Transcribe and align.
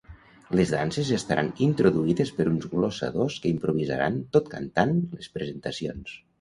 Les 0.59 0.69
danses 0.75 1.11
estaran 1.17 1.51
introduïdes 1.65 2.33
per 2.39 2.47
uns 2.53 2.67
glosadors 2.73 3.39
que 3.45 3.53
improvisaran, 3.53 4.21
tot 4.39 4.53
cantant, 4.57 4.99
les 5.15 5.33
presentacions. 5.39 6.21